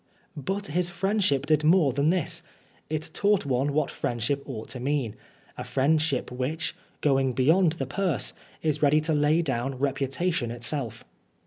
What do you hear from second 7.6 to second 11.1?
the purse, is ready to lay down reputation itself.